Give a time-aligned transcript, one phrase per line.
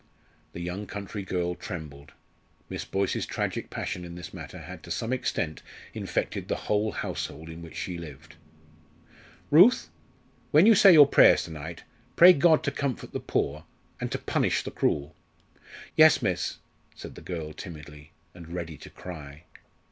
[0.53, 2.13] The young country girl trembled.
[2.69, 5.61] Miss Boyce's tragic passion in this matter had to some extent
[5.93, 8.33] infected the whole household in which she lived.
[9.51, 9.91] "Ruth,
[10.49, 11.83] when you say your prayers to night,
[12.15, 13.63] pray God to comfort the poor,
[13.99, 15.13] and to punish the cruel!"
[15.95, 16.57] "Yes, miss,"
[16.95, 19.43] said the girl, timidly, and ready to cry.